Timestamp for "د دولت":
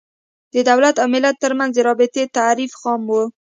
0.53-0.95